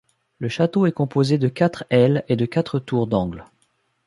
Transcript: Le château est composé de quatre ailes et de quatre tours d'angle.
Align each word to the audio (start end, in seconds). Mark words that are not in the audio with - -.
Le 0.39 0.49
château 0.49 0.87
est 0.87 0.91
composé 0.91 1.37
de 1.37 1.47
quatre 1.47 1.83
ailes 1.91 2.23
et 2.27 2.35
de 2.35 2.47
quatre 2.47 2.79
tours 2.79 3.05
d'angle. 3.05 3.45